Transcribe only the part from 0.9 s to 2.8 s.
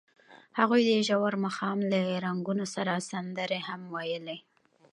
ژور ماښام له رنګونو